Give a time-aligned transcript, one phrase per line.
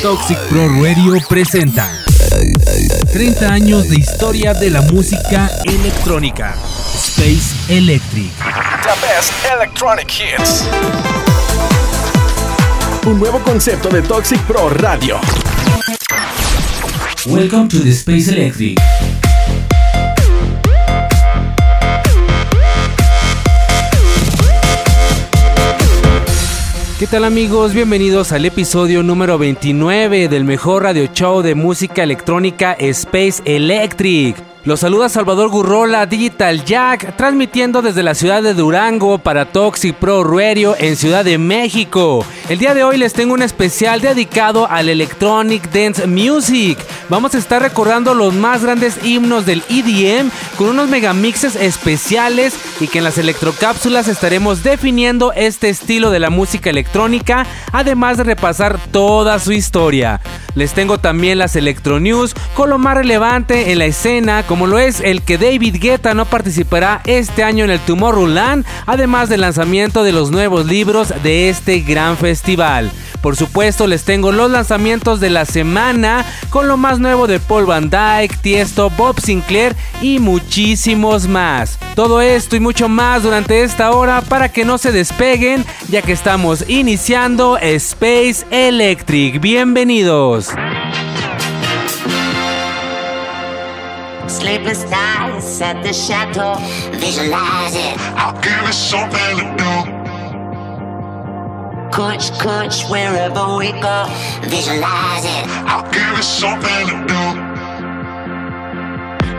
[0.00, 2.02] Toxic Pro Radio presenta
[3.12, 6.56] 30 años de historia de la música electrónica.
[6.94, 8.32] Space Electric.
[8.38, 10.64] The best electronic hits.
[13.04, 15.20] Un nuevo concepto de Toxic Pro Radio.
[17.26, 18.80] Welcome to the Space Electric.
[27.02, 27.74] ¿Qué tal amigos?
[27.74, 34.51] Bienvenidos al episodio número 29 del mejor radio show de música electrónica Space Electric.
[34.64, 40.22] Los saluda Salvador Gurrola, Digital Jack, transmitiendo desde la ciudad de Durango para Toxic Pro
[40.22, 42.24] Radio en Ciudad de México.
[42.48, 46.78] El día de hoy les tengo un especial dedicado al Electronic Dance Music.
[47.08, 52.86] Vamos a estar recordando los más grandes himnos del EDM con unos megamixes especiales y
[52.86, 58.78] que en las electrocápsulas estaremos definiendo este estilo de la música electrónica, además de repasar
[58.92, 60.20] toda su historia.
[60.54, 64.78] Les tengo también las Electro News con lo más relevante en la escena como lo
[64.78, 70.02] es el que David Guetta no participará este año en el Tomorrowland, además del lanzamiento
[70.02, 72.90] de los nuevos libros de este gran festival.
[73.22, 77.66] Por supuesto, les tengo los lanzamientos de la semana con lo más nuevo de Paul
[77.66, 81.78] Van Dyke, Tiesto, Bob Sinclair y muchísimos más.
[81.94, 86.12] Todo esto y mucho más durante esta hora para que no se despeguen, ya que
[86.12, 89.40] estamos iniciando Space Electric.
[89.40, 90.41] Bienvenidos.
[94.28, 96.56] Sleepless nights at the chateau,
[96.98, 97.96] visualize it.
[98.18, 99.72] I'll give it something to do.
[101.92, 104.06] Coach, coach, wherever we go,
[104.42, 105.46] visualize it.
[105.70, 107.22] I'll give it something to do.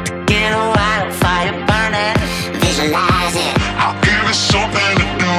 [0.05, 2.15] To get a wildfire burning,
[2.61, 3.53] visualize it.
[3.75, 5.33] I'll give it something to do.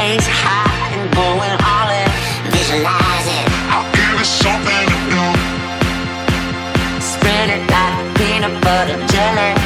[0.00, 2.08] Ace high and going all in,
[2.50, 3.03] visualize
[8.84, 9.63] out of jelly.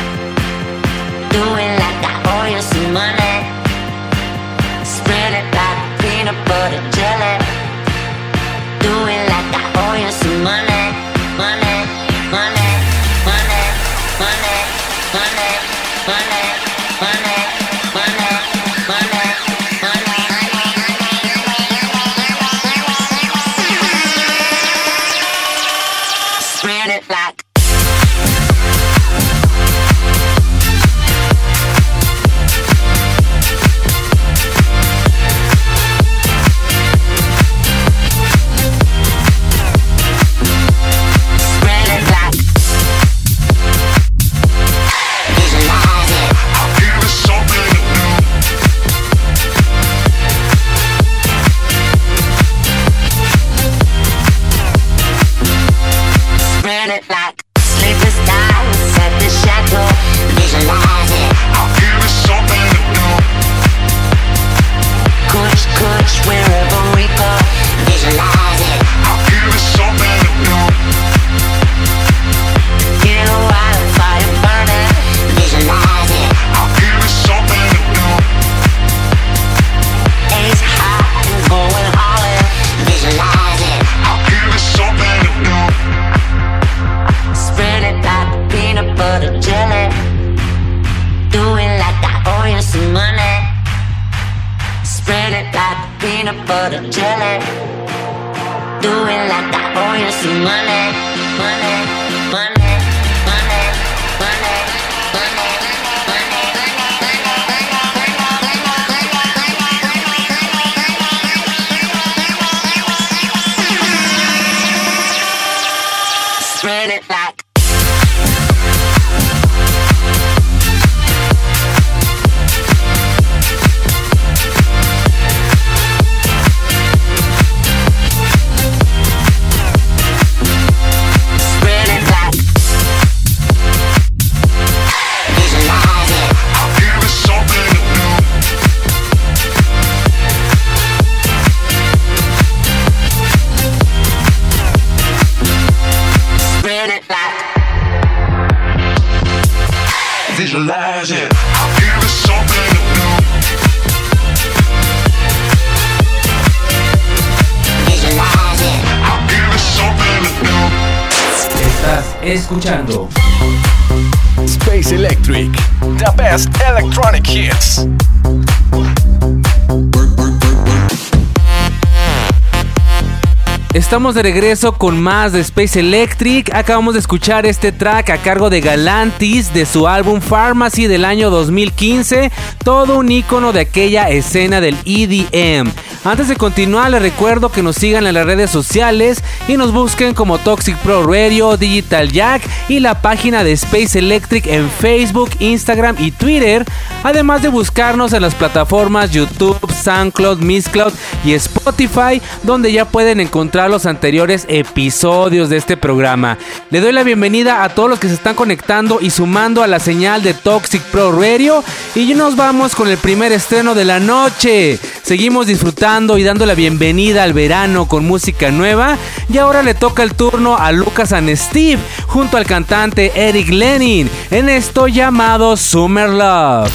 [173.89, 176.55] Estamos de regreso con más de Space Electric.
[176.55, 181.31] Acabamos de escuchar este track a cargo de Galantis de su álbum Pharmacy del año
[181.31, 182.31] 2015,
[182.63, 185.73] todo un icono de aquella escena del EDM.
[186.05, 190.15] Antes de continuar, les recuerdo que nos sigan en las redes sociales y nos busquen
[190.15, 195.97] como Toxic Pro Radio, Digital Jack y la página de Space Electric en Facebook, Instagram
[195.99, 196.67] y Twitter,
[197.03, 200.93] además de buscarnos en las plataformas YouTube, SoundCloud, Misscloud
[201.25, 206.39] y Spotify, donde ya pueden encontrar anteriores episodios de este programa.
[206.71, 209.81] Le doy la bienvenida a todos los que se están conectando y sumando a la
[209.81, 211.63] señal de Toxic Pro Radio
[211.95, 214.79] y nos vamos con el primer estreno de la noche.
[215.03, 218.99] Seguimos disfrutando y dando la bienvenida al verano con música nueva
[219.33, 224.11] y ahora le toca el turno a Lucas and Steve junto al cantante Eric Lenin
[224.31, 226.73] en esto llamado Summer Love.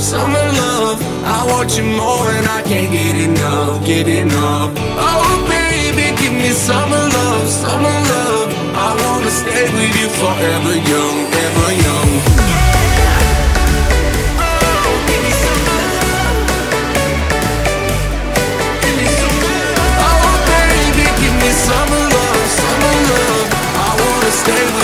[0.00, 0.98] Summer love.
[1.24, 4.72] I want you more and I can't get enough, get enough.
[4.96, 8.48] Oh, baby, give me summer love, summer love.
[8.74, 12.10] I wanna stay with you forever young, ever young.
[14.40, 15.32] Oh, baby,
[24.50, 24.79] give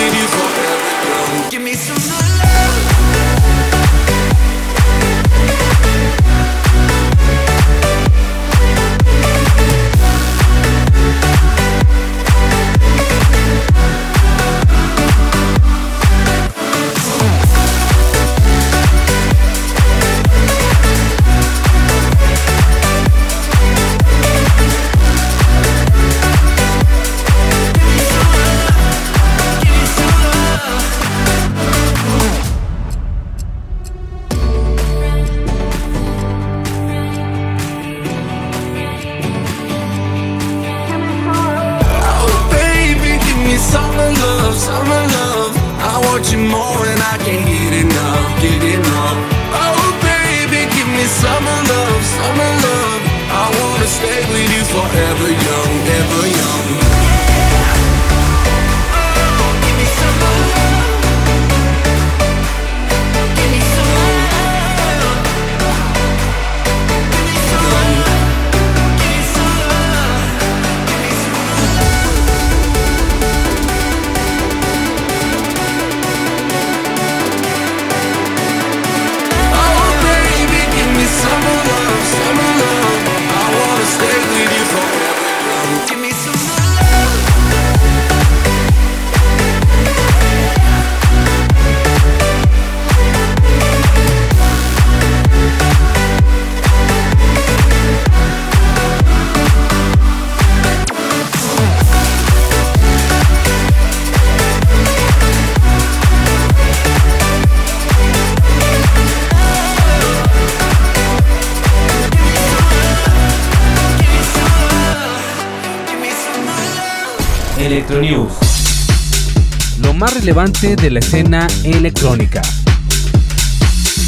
[119.97, 122.41] más relevante de la escena electrónica.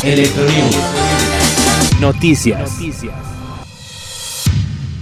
[0.04, 0.78] Electronews.
[2.00, 2.78] Noticias.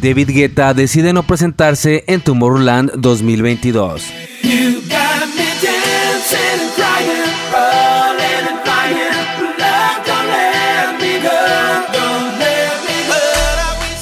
[0.02, 4.02] David Guetta decide no presentarse en Tomorrowland 2022.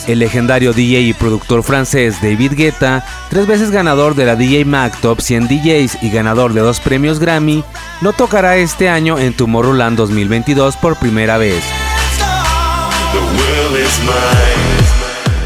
[0.07, 4.95] El legendario DJ y productor francés David Guetta, tres veces ganador de la DJ Mag
[5.01, 7.63] Top 100 DJs y ganador de dos premios Grammy,
[8.01, 11.63] no tocará este año en Tomorrowland 2022 por primera vez.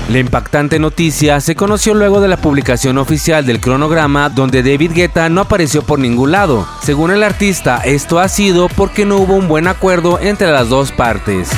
[0.09, 5.29] La impactante noticia se conoció luego de la publicación oficial del cronograma donde David Guetta
[5.29, 6.67] no apareció por ningún lado.
[6.81, 10.91] Según el artista, esto ha sido porque no hubo un buen acuerdo entre las dos
[10.91, 11.49] partes.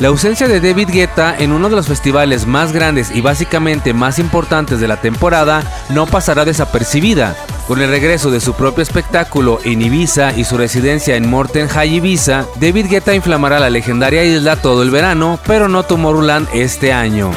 [0.00, 4.20] La ausencia de David Guetta en uno de los festivales más grandes y básicamente más
[4.20, 7.36] importantes de la temporada no pasará desapercibida.
[7.66, 11.96] Con el regreso de su propio espectáculo en Ibiza y su residencia en Morten High
[11.96, 17.32] Ibiza, David Guetta inflamará la legendaria isla todo el verano, pero no Tomorrowland este año.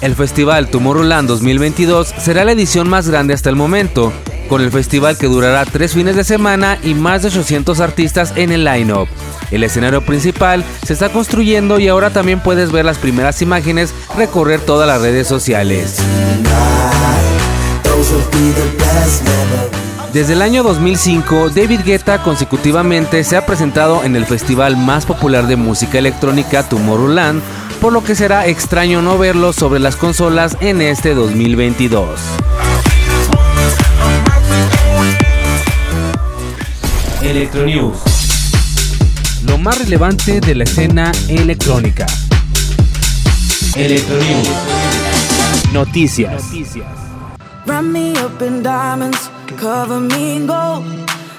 [0.00, 4.12] El festival Tomorrowland 2022 será la edición más grande hasta el momento
[4.48, 8.52] con el festival que durará tres fines de semana y más de 800 artistas en
[8.52, 9.08] el line-up.
[9.50, 14.60] El escenario principal se está construyendo y ahora también puedes ver las primeras imágenes recorrer
[14.60, 15.96] todas las redes sociales.
[20.12, 25.48] Desde el año 2005, David Guetta consecutivamente se ha presentado en el festival más popular
[25.48, 27.42] de música electrónica Tomorrowland,
[27.80, 32.20] por lo que será extraño no verlo sobre las consolas en este 2022.
[37.24, 37.96] Electronews.
[39.46, 42.06] Lo más relevante de la escena electrónica.
[43.74, 44.48] Electronews.
[45.72, 46.44] Noticias.
[47.64, 50.84] Wrap me up in diamonds, cover me in gold.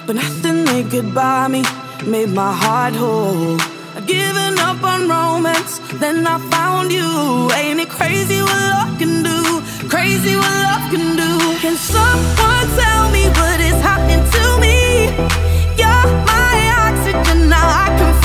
[0.07, 1.61] But nothing they could buy me
[2.07, 3.57] made my heart whole.
[3.95, 7.51] I'd given up on romance, then I found you.
[7.53, 9.61] Ain't it crazy what love can do?
[9.87, 11.57] Crazy what love can do.
[11.61, 15.54] Can someone tell me what is happening to me?
[15.77, 18.24] You're my oxygen, now I can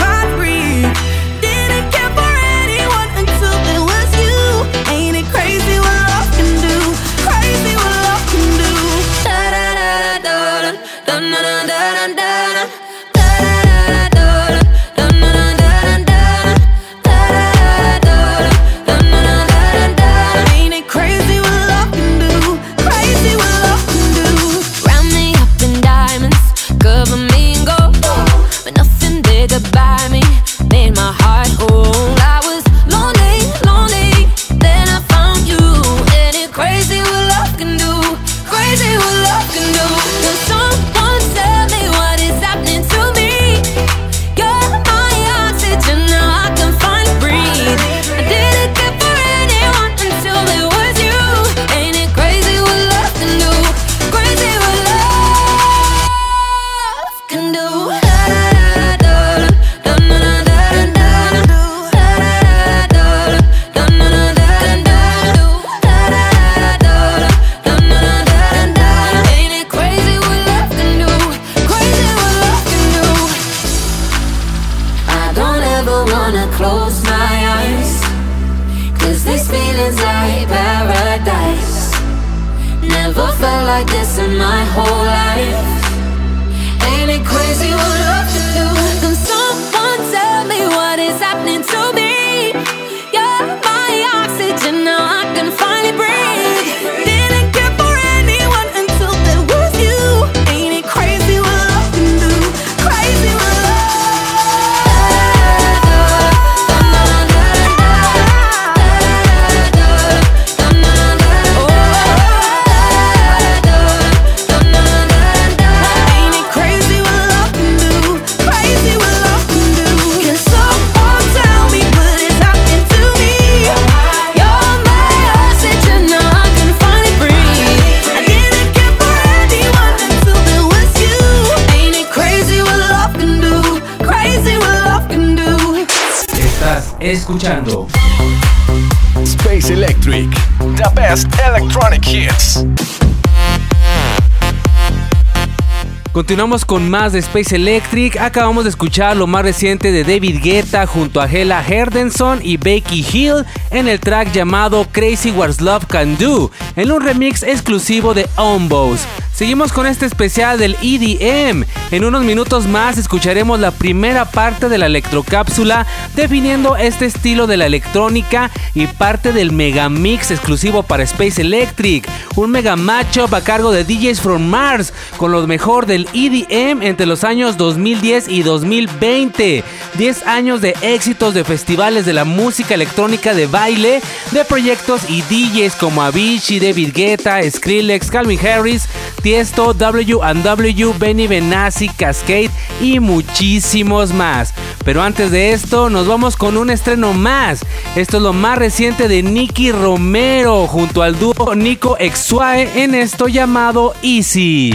[146.30, 148.16] Continuamos con más de Space Electric.
[148.16, 153.04] Acabamos de escuchar lo más reciente de David Guetta junto a Hela Herdenson y Becky
[153.12, 158.28] Hill en el track llamado Crazy What Love Can Do, en un remix exclusivo de
[158.36, 159.00] Ombos.
[159.34, 161.64] Seguimos con este especial del EDM.
[161.90, 167.56] En unos minutos más escucharemos la primera parte de la electrocápsula definiendo este estilo de
[167.56, 172.08] la electrónica y parte del megamix exclusivo para Space Electric.
[172.36, 177.06] Un mega matchup a cargo de DJs from Mars con lo mejor del EDM entre
[177.06, 179.64] los años 2010 y 2020.
[179.94, 185.22] 10 años de éxitos de festivales de la música electrónica de baile, de proyectos y
[185.22, 188.88] DJs como Avicii, David Guetta, Skrillex, Calvin Harris,
[189.22, 194.54] Tiesto, W&W, Benny Benassi, Cascade y muchísimos más.
[194.84, 197.64] Pero antes de esto, nos vamos con un estreno más.
[197.96, 203.28] Esto es lo más reciente de Nicky Romero junto al dúo Nico Exuae en esto
[203.28, 204.72] llamado Easy.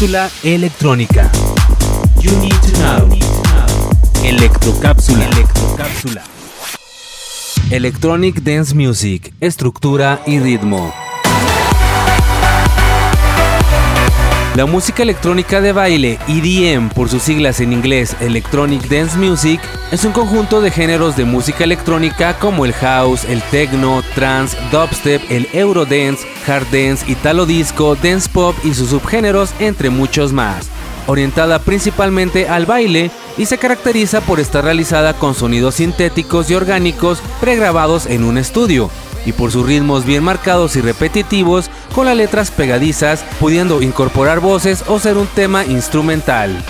[0.00, 1.28] Electrónica.
[4.22, 5.24] Electrocápsula.
[5.24, 6.22] Electrocápsula.
[7.72, 10.94] Electronic Dance Music, estructura y ritmo.
[14.54, 20.04] La música electrónica de baile, EDM por sus siglas en inglés Electronic Dance Music, es
[20.04, 25.48] un conjunto de géneros de música electrónica como el house, el techno, trance, dubstep, el
[25.52, 30.68] eurodance, hard dance, italo disco, dance pop y sus subgéneros, entre muchos más.
[31.06, 37.22] Orientada principalmente al baile y se caracteriza por estar realizada con sonidos sintéticos y orgánicos
[37.40, 38.90] pregrabados en un estudio,
[39.24, 44.84] y por sus ritmos bien marcados y repetitivos con las letras pegadizas, pudiendo incorporar voces
[44.86, 46.62] o ser un tema instrumental.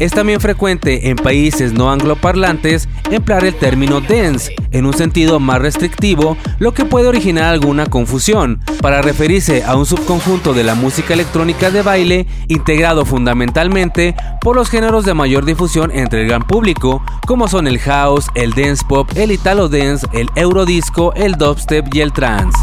[0.00, 5.60] Es también frecuente en países no angloparlantes emplear el término dance en un sentido más
[5.60, 11.12] restrictivo, lo que puede originar alguna confusión, para referirse a un subconjunto de la música
[11.12, 17.02] electrónica de baile integrado fundamentalmente por los géneros de mayor difusión entre el gran público,
[17.26, 22.00] como son el house, el dance pop, el italo dance, el eurodisco, el dubstep y
[22.00, 22.56] el trance.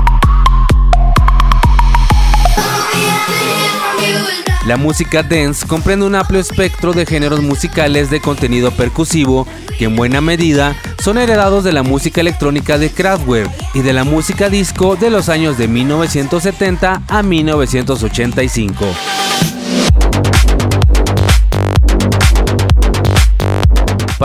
[4.67, 9.47] La música dance comprende un amplio espectro de géneros musicales de contenido percusivo
[9.79, 14.03] que en buena medida son heredados de la música electrónica de Kraftwerk y de la
[14.03, 18.85] música disco de los años de 1970 a 1985.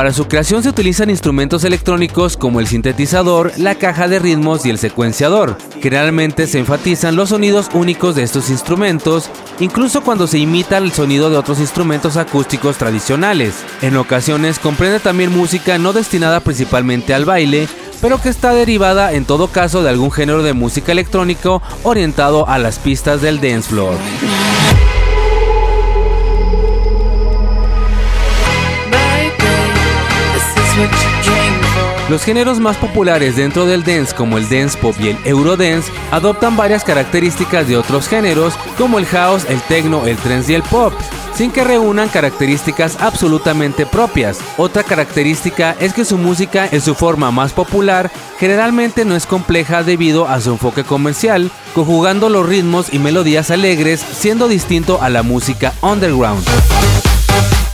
[0.03, 4.71] Para su creación se utilizan instrumentos electrónicos como el sintetizador, la caja de ritmos y
[4.71, 5.57] el secuenciador.
[5.81, 11.31] Generalmente se enfatizan los sonidos únicos de estos instrumentos, incluso cuando se imita el sonido
[11.31, 13.55] de otros instrumentos acústicos tradicionales.
[13.81, 17.69] En ocasiones comprende también música no destinada principalmente al baile,
[18.01, 22.59] pero que está derivada en todo caso de algún género de música electrónico orientado a
[22.59, 23.95] las pistas del dance floor.
[32.09, 36.57] Los géneros más populares dentro del dance como el dance pop y el eurodance adoptan
[36.57, 40.93] varias características de otros géneros como el house, el techno, el trance y el pop,
[41.35, 44.41] sin que reúnan características absolutamente propias.
[44.59, 49.83] Otra característica es que su música en su forma más popular generalmente no es compleja
[49.83, 55.23] debido a su enfoque comercial, conjugando los ritmos y melodías alegres, siendo distinto a la
[55.23, 56.45] música underground.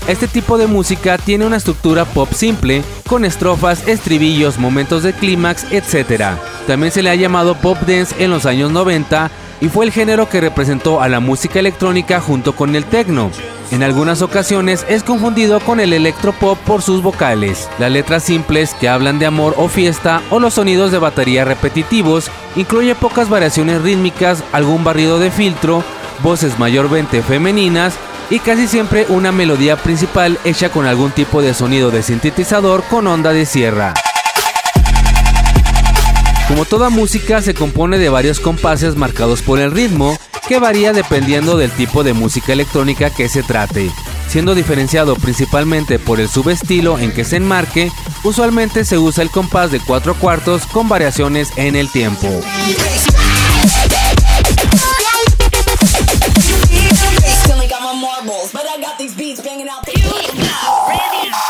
[0.09, 5.71] Este tipo de música tiene una estructura pop simple, con estrofas, estribillos, momentos de clímax,
[5.71, 6.39] etc.
[6.67, 10.27] También se le ha llamado pop dance en los años 90 y fue el género
[10.31, 13.31] que representó a la música electrónica junto con el techno.
[13.71, 18.89] En algunas ocasiones es confundido con el electropop por sus vocales, las letras simples que
[18.89, 24.43] hablan de amor o fiesta o los sonidos de batería repetitivos, incluye pocas variaciones rítmicas,
[24.53, 25.85] algún barrido de filtro,
[26.23, 27.99] voces mayormente femeninas
[28.31, 33.07] y casi siempre una melodía principal hecha con algún tipo de sonido de sintetizador con
[33.07, 33.95] onda de sierra.
[36.49, 40.17] Como toda música se compone de varios compases marcados por el ritmo,
[40.49, 43.91] que varía dependiendo del tipo de música electrónica que se trate.
[44.29, 47.91] Siendo diferenciado principalmente por el subestilo en que se enmarque,
[48.25, 52.29] usualmente se usa el compás de 4 cuartos con variaciones en el tiempo.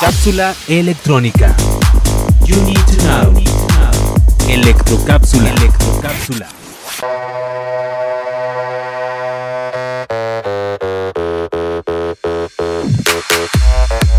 [0.01, 1.55] Cápsula electrónica.
[2.47, 3.35] You need to know.
[4.49, 5.51] Electrocápsula.
[5.51, 6.49] Electrocápsula.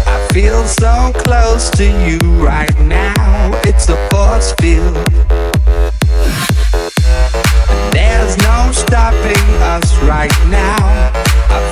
[0.05, 3.59] I feel so close to you right now.
[3.63, 4.93] It's a force field.
[7.91, 11.08] There's no stopping us right now.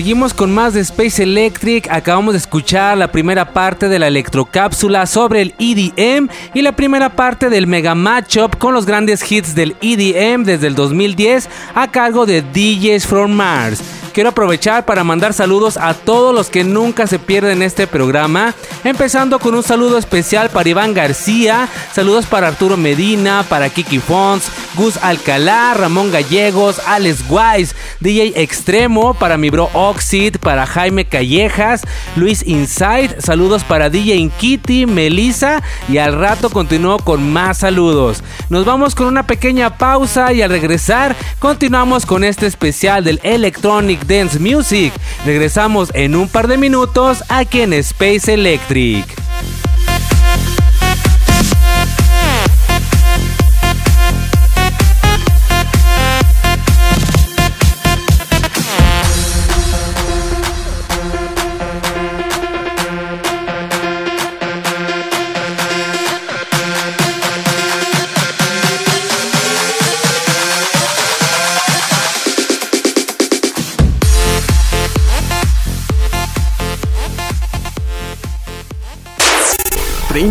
[0.00, 1.86] Seguimos con más de Space Electric.
[1.90, 7.10] Acabamos de escuchar la primera parte de la electrocápsula sobre el EDM y la primera
[7.10, 12.24] parte del mega matchup con los grandes hits del EDM desde el 2010 a cargo
[12.24, 13.99] de DJs from Mars.
[14.12, 19.38] Quiero aprovechar para mandar saludos a todos los que nunca se pierden este programa, empezando
[19.38, 24.96] con un saludo especial para Iván García, saludos para Arturo Medina, para Kiki Fons, Gus
[25.00, 31.82] Alcalá, Ramón Gallegos, Alex Wise, DJ Extremo, para mi bro Oxid, para Jaime Callejas,
[32.16, 38.24] Luis Inside, saludos para DJ Inkiti, Melissa y al rato continúo con más saludos.
[38.48, 43.99] Nos vamos con una pequeña pausa y al regresar continuamos con este especial del Electronic
[44.06, 44.92] Dance Music.
[45.24, 49.04] Regresamos en un par de minutos aquí en Space Electric.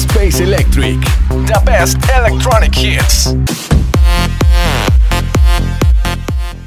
[0.00, 0.98] Space Electric.
[1.28, 3.34] The best electronic hits.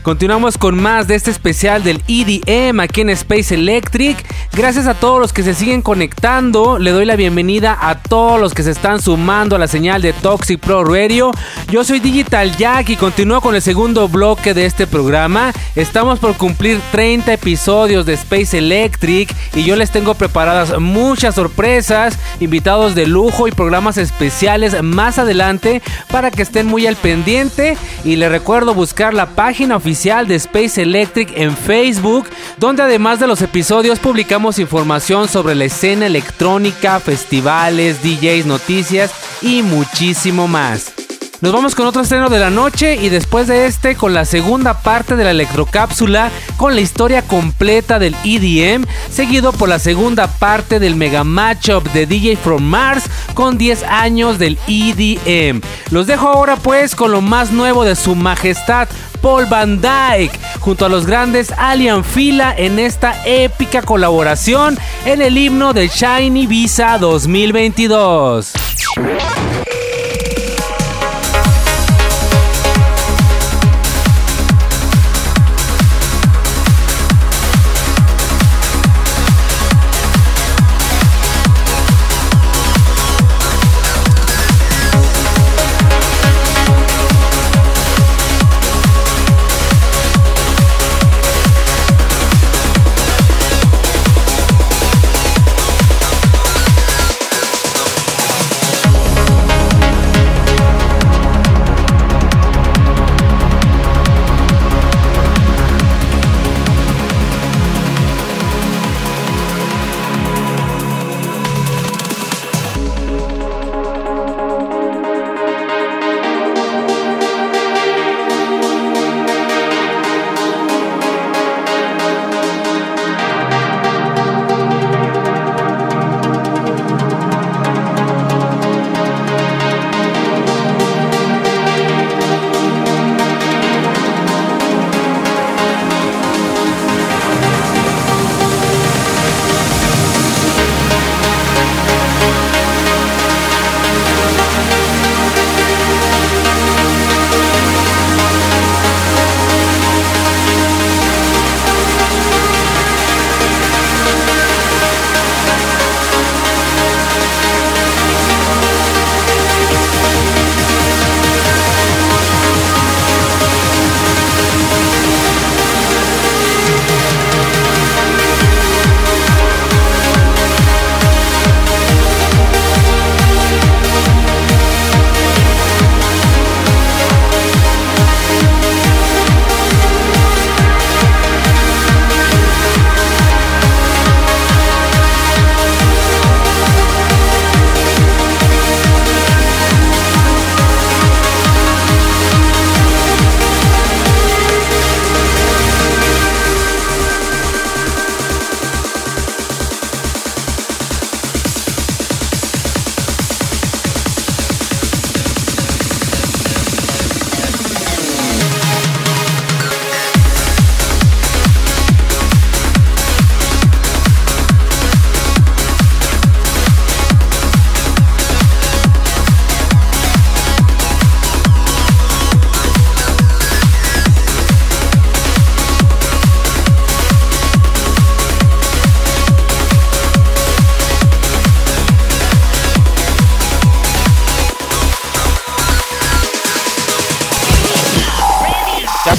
[0.04, 4.24] Continuamos con más de este especial del EDM aquí en Space Electric.
[4.56, 6.78] Gracias a todos los que se siguen conectando.
[6.78, 10.14] Le doy la bienvenida a todos los que se están sumando a la señal de
[10.14, 11.32] Toxic Pro Radio.
[11.72, 15.52] Yo soy Digital Jack y continúo con el segundo bloque de este programa.
[15.76, 22.20] Estamos por cumplir 30 episodios de Space Electric y yo les tengo preparadas muchas sorpresas,
[22.40, 27.76] invitados de lujo y programas especiales más adelante para que estén muy al pendiente.
[28.06, 32.28] Y les recuerdo buscar la página oficial de Space Electric en Facebook,
[32.60, 39.64] donde además de los episodios publicamos información sobre la escena electrónica, festivales, DJs, noticias y
[39.64, 40.92] muchísimo más.
[41.40, 44.82] Nos vamos con otro estreno de la noche y después de este con la segunda
[44.82, 50.80] parte de la electrocápsula con la historia completa del EDM, seguido por la segunda parte
[50.80, 55.62] del mega matchup de DJ From Mars con 10 años del EDM.
[55.90, 58.88] Los dejo ahora pues con lo más nuevo de su majestad
[59.24, 65.38] Paul Van Dyke junto a los grandes Alien Fila en esta épica colaboración en el
[65.38, 68.52] himno del Shiny Visa 2022.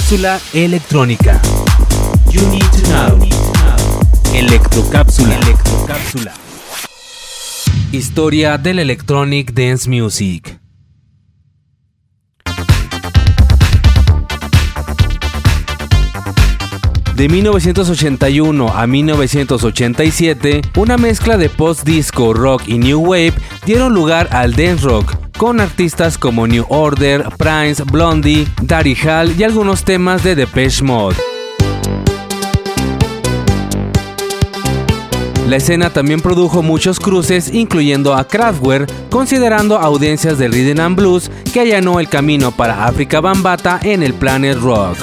[0.05, 1.41] Cápsula electrónica.
[2.31, 2.43] You.
[4.35, 5.41] Electrocápsula.
[7.91, 10.61] Historia del Electronic Dance Music.
[17.17, 23.33] De 1981 a 1987, una mezcla de post-disco, rock y new wave
[23.65, 29.43] dieron lugar al dance rock, con artistas como New Order, Prince, Blondie, Daddy Hall y
[29.43, 31.17] algunos temas de Depeche Mode.
[35.49, 41.31] La escena también produjo muchos cruces, incluyendo a Kraftwerk, considerando audiencias de rhythm and blues
[41.53, 44.97] que allanó el camino para África Bambata en el Planet Rock.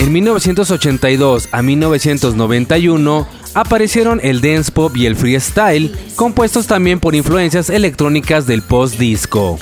[0.00, 7.70] En 1982 a 1991 aparecieron el dance pop y el freestyle, compuestos también por influencias
[7.70, 9.58] electrónicas del post-disco.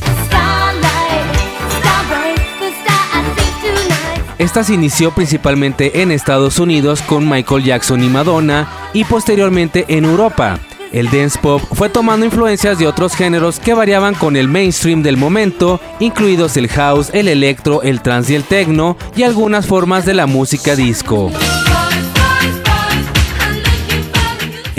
[4.39, 10.07] Esta se inició principalmente en Estados Unidos con Michael Jackson y Madonna y posteriormente en
[10.07, 10.59] Europa.
[10.93, 15.17] El dance pop fue tomando influencias de otros géneros que variaban con el mainstream del
[15.17, 20.15] momento, incluidos el house, el electro, el trance y el techno y algunas formas de
[20.15, 21.31] la música disco.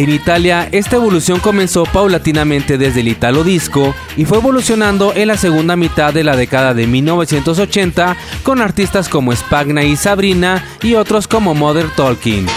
[0.02, 5.38] En Italia, esta evolución comenzó paulatinamente desde el Italo Disco y fue evolucionando en la
[5.38, 11.28] segunda mitad de la década de 1980 con artistas como Spagna y Sabrina y otros
[11.28, 12.48] como Mother Talking.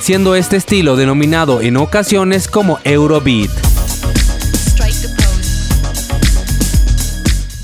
[0.00, 3.61] siendo este estilo denominado en ocasiones como Eurobeat.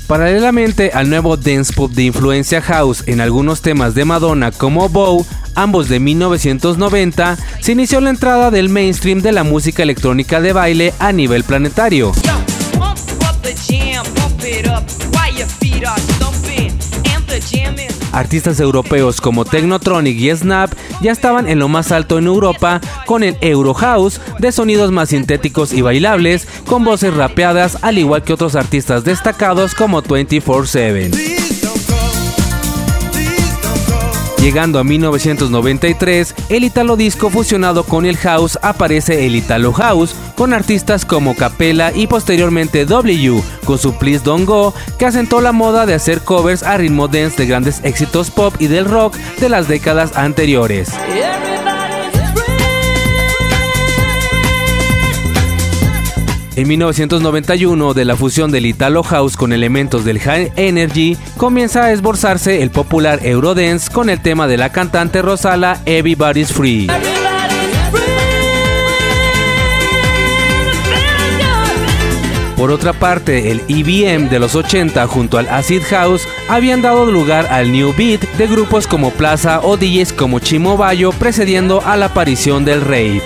[0.09, 5.23] Paralelamente al nuevo dance pop de influencia house en algunos temas de Madonna como Bow,
[5.53, 10.95] ambos de 1990, se inició la entrada del mainstream de la música electrónica de baile
[10.97, 12.11] a nivel planetario.
[18.11, 23.23] Artistas europeos como Technotronic y Snap ya estaban en lo más alto en Europa con
[23.23, 28.33] el Euro House de sonidos más sintéticos y bailables con voces rapeadas al igual que
[28.33, 31.48] otros artistas destacados como 24/7.
[34.41, 40.53] Llegando a 1993, el Italo Disco fusionado con el House aparece el Italo House, con
[40.53, 45.85] artistas como Capella y posteriormente W, con su Please Don't Go, que asentó la moda
[45.85, 49.67] de hacer covers a ritmo dance de grandes éxitos pop y del rock de las
[49.67, 50.89] décadas anteriores.
[56.59, 61.93] En 1991, de la fusión del Italo House con elementos del High Energy, comienza a
[61.93, 66.87] esborzarse el popular Eurodance con el tema de la cantante Rosala Everybody's Free.
[72.57, 77.47] Por otra parte, el EBM de los 80 junto al Acid House habían dado lugar
[77.51, 82.07] al New Beat de grupos como Plaza o DJs como Chimo Bayo precediendo a la
[82.07, 83.21] aparición del rave.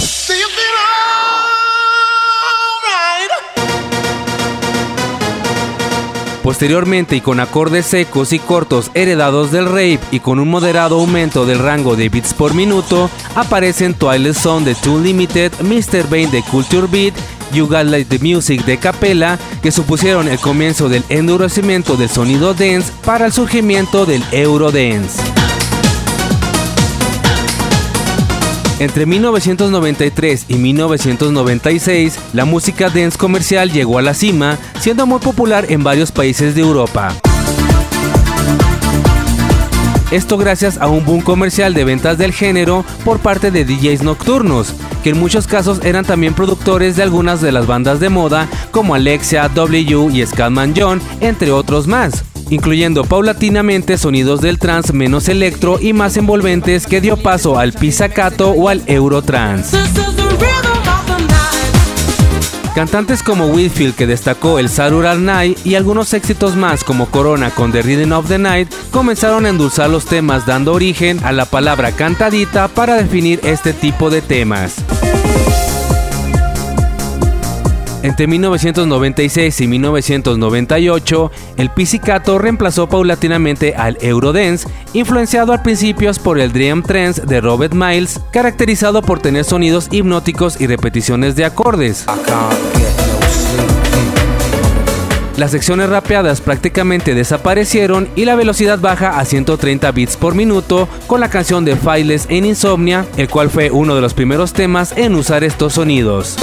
[6.43, 11.45] Posteriormente y con acordes secos y cortos heredados del rave y con un moderado aumento
[11.45, 16.03] del rango de beats por minuto, aparecen Twilight Zone de Too Limited, Mr.
[16.09, 17.13] Bane de Culture Beat,
[17.53, 22.53] You Got Like the Music de Capella, que supusieron el comienzo del endurecimiento del sonido
[22.53, 25.21] dance para el surgimiento del Eurodance.
[28.79, 35.67] Entre 1993 y 1996, la música dance comercial llegó a la cima, siendo muy popular
[35.69, 37.13] en varios países de Europa.
[40.11, 44.75] Esto gracias a un boom comercial de ventas del género por parte de DJs nocturnos,
[45.03, 48.93] que en muchos casos eran también productores de algunas de las bandas de moda como
[48.93, 55.79] Alexia, W y Scatman John, entre otros más incluyendo paulatinamente sonidos del trance menos electro
[55.81, 59.75] y más envolventes que dio paso al pizzicato o al eurotrance.
[62.75, 67.71] Cantantes como Whitfield que destacó el Saturday Night y algunos éxitos más como Corona con
[67.71, 71.91] The Rhythm of the Night comenzaron a endulzar los temas dando origen a la palabra
[71.91, 74.75] cantadita para definir este tipo de temas.
[78.03, 86.51] Entre 1996 y 1998, el pizzicato reemplazó paulatinamente al Eurodance, influenciado al principio por el
[86.51, 92.05] Dream Trance de Robert Miles, caracterizado por tener sonidos hipnóticos y repeticiones de acordes.
[95.37, 101.21] Las secciones rapeadas prácticamente desaparecieron y la velocidad baja a 130 bits por minuto con
[101.21, 105.15] la canción de Files en Insomnia, el cual fue uno de los primeros temas en
[105.15, 106.35] usar estos sonidos.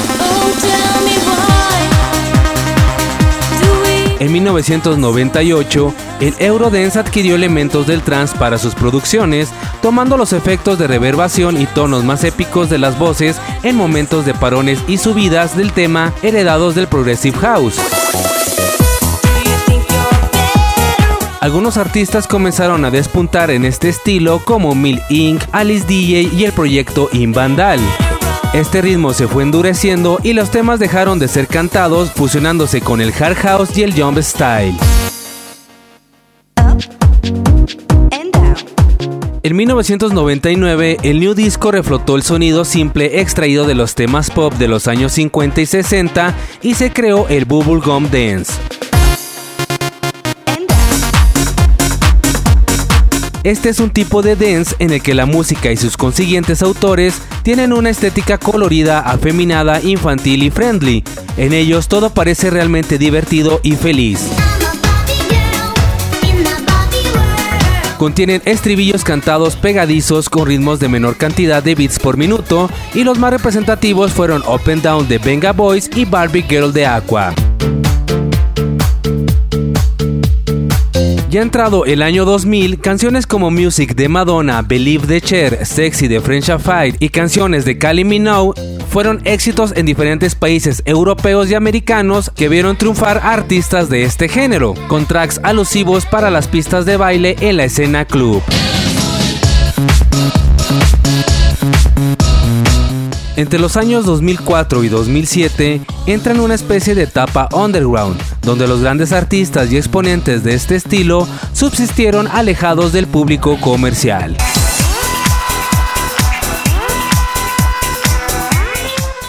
[4.20, 9.48] En 1998, el Eurodance adquirió elementos del trance para sus producciones,
[9.80, 14.34] tomando los efectos de reverbación y tonos más épicos de las voces en momentos de
[14.34, 17.80] parones y subidas del tema heredados del Progressive House.
[21.40, 26.52] Algunos artistas comenzaron a despuntar en este estilo como Mill Inc., Alice DJ y el
[26.52, 27.80] proyecto Invandal.
[28.52, 33.12] Este ritmo se fue endureciendo y los temas dejaron de ser cantados, fusionándose con el
[33.12, 34.76] hard house y el jump style.
[39.44, 44.66] En 1999, el New Disco reflotó el sonido simple extraído de los temas pop de
[44.66, 48.54] los años 50 y 60 y se creó el Bubblegum Dance.
[53.42, 57.22] Este es un tipo de dance en el que la música y sus consiguientes autores
[57.42, 61.02] tienen una estética colorida, afeminada, infantil y friendly.
[61.38, 64.28] En ellos todo parece realmente divertido y feliz.
[67.96, 73.18] Contienen estribillos cantados pegadizos con ritmos de menor cantidad de beats por minuto y los
[73.18, 77.34] más representativos fueron Up and Down de Venga Boys y Barbie Girl de Aqua.
[81.30, 86.20] Ya entrado el año 2000, canciones como Music de Madonna, Believe de Cher, Sexy de
[86.20, 92.32] French Fire y canciones de Kylie Minogue fueron éxitos en diferentes países europeos y americanos
[92.34, 96.96] que vieron triunfar a artistas de este género, con tracks alusivos para las pistas de
[96.96, 98.42] baile en la escena club.
[103.40, 108.82] Entre los años 2004 y 2007 entra en una especie de etapa underground, donde los
[108.82, 114.36] grandes artistas y exponentes de este estilo subsistieron alejados del público comercial.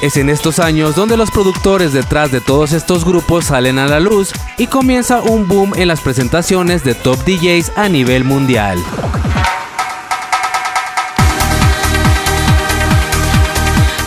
[0.02, 4.02] Es en estos años donde los productores detrás de todos estos grupos salen a la
[4.02, 8.78] luz y comienza un boom en las presentaciones de top DJs a nivel mundial.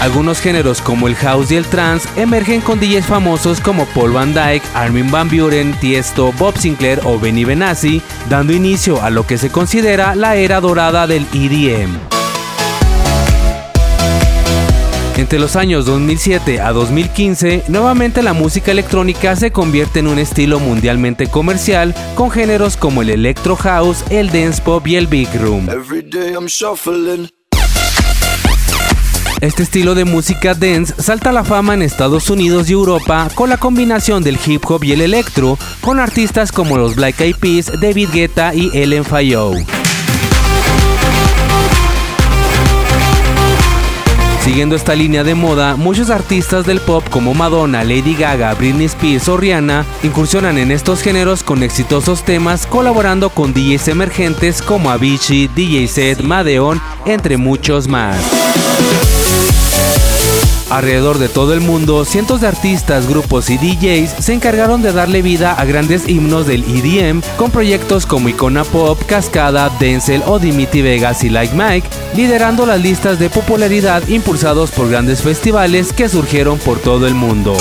[0.05, 4.35] Algunos géneros como el house y el trance emergen con DJs famosos como Paul Van
[4.35, 9.39] Dyke, Armin Van Buren, Tiesto, Bob Sinclair o Benny Benassi, dando inicio a lo que
[9.39, 11.97] se considera la era dorada del EDM.
[15.17, 20.61] Entre los años 2007 a 2015, nuevamente la música electrónica se convierte en un estilo
[20.61, 25.67] mundialmente comercial con géneros como el electro house, el dance pop y el big room.
[29.45, 33.51] Este estilo de música dance salta a la fama en Estados Unidos y Europa con
[33.51, 37.71] la combinación del hip hop y el electro, con artistas como los Black Eyed Peas,
[37.79, 39.67] David Guetta y Ellen Fayoum.
[44.43, 49.29] Siguiendo esta línea de moda, muchos artistas del pop como Madonna, Lady Gaga, Britney Spears
[49.29, 55.49] o Rihanna incursionan en estos géneros con exitosos temas colaborando con DJs emergentes como Avicii,
[55.49, 58.17] DJ Set, Madeon, entre muchos más.
[60.75, 65.23] Alrededor de todo el mundo, cientos de artistas, grupos y DJs se encargaron de darle
[65.23, 70.83] vida a grandes himnos del EDM con proyectos como Icona Pop, Cascada, Denzel o Dimitri
[70.83, 76.59] Vegas y Like Mike, liderando las listas de popularidad impulsados por grandes festivales que surgieron
[76.59, 77.57] por todo el mundo.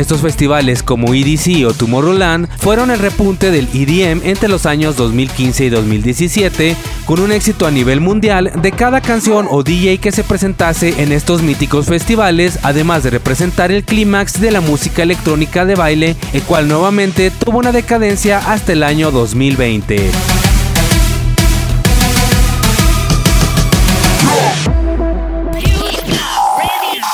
[0.00, 5.66] Estos festivales como EDC o Tomorrowland fueron el repunte del EDM entre los años 2015
[5.66, 6.74] y 2017,
[7.04, 11.12] con un éxito a nivel mundial de cada canción o DJ que se presentase en
[11.12, 16.42] estos míticos festivales, además de representar el clímax de la música electrónica de baile, el
[16.44, 20.12] cual nuevamente tuvo una decadencia hasta el año 2020.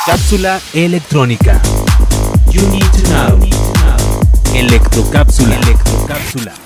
[0.07, 1.61] Cápsula electrónica.
[2.57, 3.39] You need to know.
[4.55, 5.57] Electrocápsula.
[5.57, 6.66] Electrocápsula.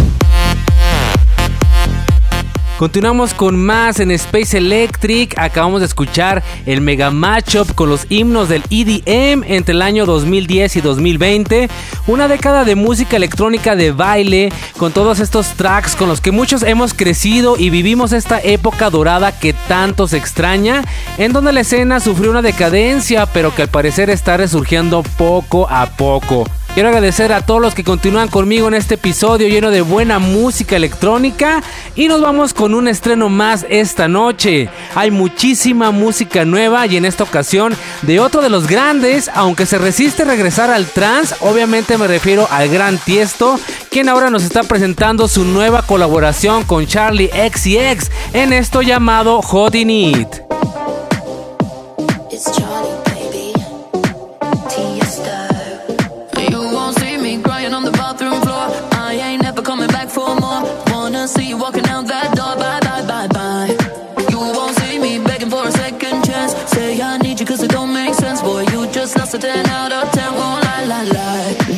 [2.81, 5.37] Continuamos con más en Space Electric.
[5.37, 10.77] Acabamos de escuchar el mega matchup con los himnos del EDM entre el año 2010
[10.77, 11.69] y 2020.
[12.07, 16.63] Una década de música electrónica de baile con todos estos tracks con los que muchos
[16.63, 20.83] hemos crecido y vivimos esta época dorada que tanto se extraña,
[21.19, 25.85] en donde la escena sufrió una decadencia, pero que al parecer está resurgiendo poco a
[25.85, 26.45] poco.
[26.73, 30.77] Quiero agradecer a todos los que continúan conmigo en este episodio lleno de buena música
[30.77, 31.61] electrónica
[31.95, 34.69] y nos vamos con un estreno más esta noche.
[34.95, 39.79] Hay muchísima música nueva y en esta ocasión de otro de los grandes, aunque se
[39.79, 43.59] resiste regresar al trance, obviamente me refiero al gran Tiesto,
[43.89, 49.75] quien ahora nos está presentando su nueva colaboración con Charlie XCX en esto llamado Hot
[49.75, 50.27] in It.
[52.31, 52.49] It's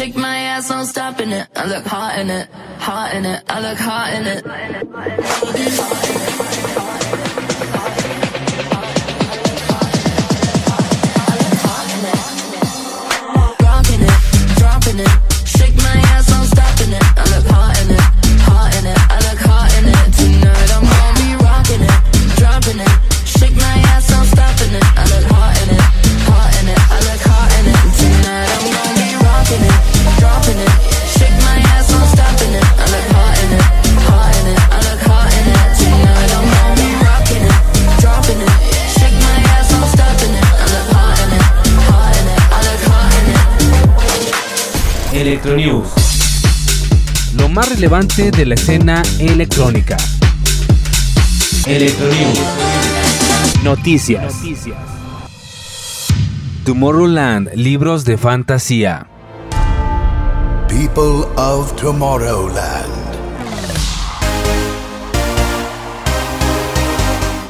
[0.00, 1.46] Shake my ass, I'm stopping it.
[1.54, 2.48] I look hot in it,
[2.78, 3.44] hot in it.
[3.50, 4.46] I look hot in it.
[4.46, 6.49] Moving till my
[45.20, 45.86] Electronews.
[47.36, 49.98] Lo más relevante de la escena electrónica.
[51.66, 52.40] Electronews.
[53.62, 54.34] Noticias.
[56.64, 59.08] Tomorrowland, libros de fantasía.
[60.68, 62.88] People of Tomorrowland.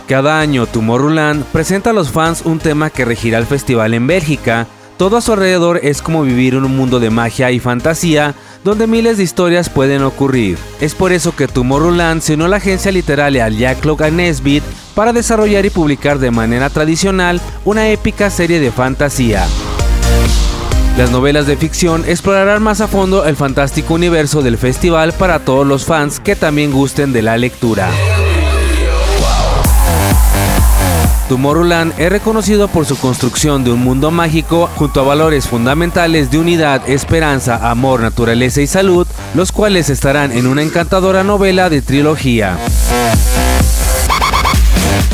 [0.09, 4.67] Cada año Tomorrowland presenta a los fans un tema que regirá el festival en Bélgica.
[5.01, 8.35] Todo a su alrededor es como vivir en un mundo de magia y fantasía
[8.65, 10.59] donde miles de historias pueden ocurrir.
[10.79, 14.63] Es por eso que Tomorrowland se unió a la agencia literaria Jack Logan Nesbitt
[14.95, 19.47] para desarrollar y publicar de manera tradicional una épica serie de fantasía.
[20.99, 25.67] Las novelas de ficción explorarán más a fondo el fantástico universo del festival para todos
[25.67, 27.89] los fans que también gusten de la lectura.
[31.31, 36.39] Tomorrowland es reconocido por su construcción de un mundo mágico junto a valores fundamentales de
[36.39, 42.59] unidad, esperanza, amor, naturaleza y salud, los cuales estarán en una encantadora novela de trilogía.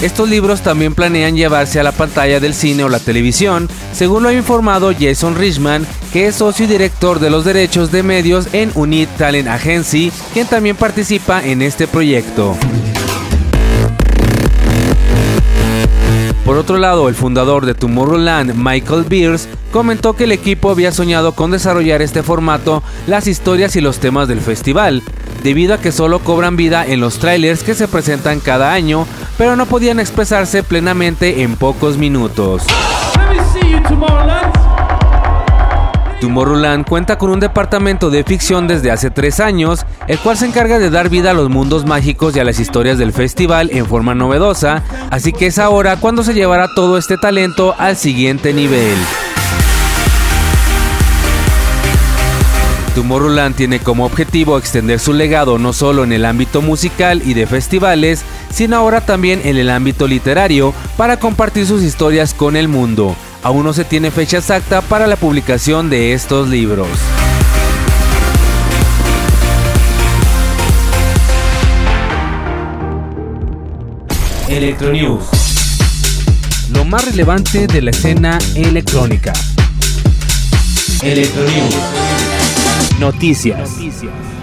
[0.00, 4.30] Estos libros también planean llevarse a la pantalla del cine o la televisión, según lo
[4.30, 8.72] ha informado Jason Richman, que es socio y director de los derechos de medios en
[8.74, 12.56] Unit Talent Agency, quien también participa en este proyecto.
[16.46, 21.32] Por otro lado, el fundador de Tomorrowland, Michael Beers, comentó que el equipo había soñado
[21.32, 25.02] con desarrollar este formato, las historias y los temas del festival,
[25.42, 29.56] debido a que solo cobran vida en los trailers que se presentan cada año, pero
[29.56, 32.62] no podían expresarse plenamente en pocos minutos.
[36.20, 40.78] Tomorrowland cuenta con un departamento de ficción desde hace tres años, el cual se encarga
[40.78, 44.14] de dar vida a los mundos mágicos y a las historias del festival en forma
[44.14, 48.96] novedosa, así que es ahora cuando se llevará todo este talento al siguiente nivel.
[52.94, 57.46] Tomorrowland tiene como objetivo extender su legado no solo en el ámbito musical y de
[57.46, 63.14] festivales, sino ahora también en el ámbito literario para compartir sus historias con el mundo.
[63.46, 66.88] Aún no se tiene fecha exacta para la publicación de estos libros.
[74.48, 75.22] Electronews.
[76.72, 79.32] Lo más relevante de la escena electrónica.
[81.02, 81.76] Electronews.
[82.98, 83.70] Noticias.
[83.78, 84.35] Estás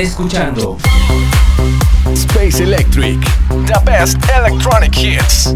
[0.00, 0.78] escuchando
[2.14, 3.20] Space Electric,
[3.66, 5.54] the best electronic hits.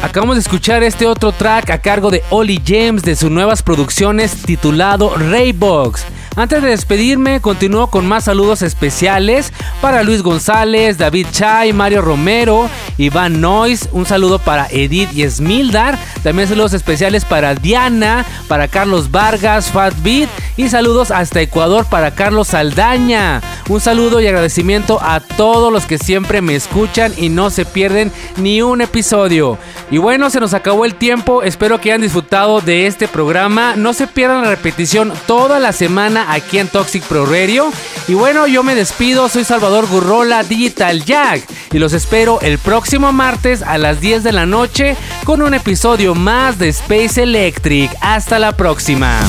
[0.00, 4.42] Acabamos de escuchar este otro track a cargo de Oli James de sus nuevas producciones
[4.42, 6.04] titulado Raybox.
[6.34, 9.52] Antes de despedirme, continúo con más saludos especiales
[9.82, 15.98] para Luis González, David Chay, Mario Romero, Iván Nois, un saludo para Edith y Esmildar,
[16.22, 22.12] también saludos especiales para Diana, para Carlos Vargas, Fat Beat y saludos hasta Ecuador para
[22.12, 23.42] Carlos Saldaña.
[23.68, 28.10] Un saludo y agradecimiento a todos los que siempre me escuchan y no se pierden
[28.36, 29.58] ni un episodio.
[29.90, 33.76] Y bueno, se nos acabó el tiempo, espero que hayan disfrutado de este programa.
[33.76, 37.70] No se pierdan la repetición toda la semana aquí en Toxic Pro Radio.
[38.08, 41.42] Y bueno, yo me despido, soy Salvador Gurrola Digital Jack
[41.72, 46.14] y los espero el próximo martes a las 10 de la noche con un episodio
[46.14, 47.90] más de Space Electric.
[48.00, 49.20] Hasta la próxima.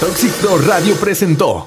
[0.00, 1.66] Toxic Pro Radio presentó